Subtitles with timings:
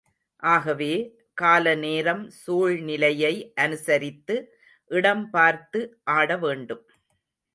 [0.43, 0.93] ஆகவே,
[1.33, 3.31] கால நேரம் சூழ்நிலையை
[3.55, 4.37] அனுசரித்து
[4.91, 5.81] இடம் பார்த்து
[6.11, 6.83] ஆட வேண்டும்.